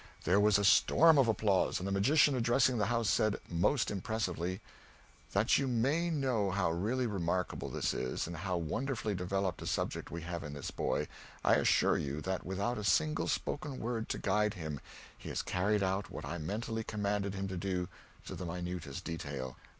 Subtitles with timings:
[0.23, 4.59] There was a storm of applause, and the magician, addressing the house, said, most impressively
[5.33, 10.09] "That you may know how really remarkable this is, and how wonderfully developed a subject
[10.09, 11.07] we have in this boy,
[11.43, 14.79] I assure you that without a single spoken word to guide him
[15.15, 17.87] he has carried out what I mentally commanded him to do,
[18.25, 19.55] to the minutest detail.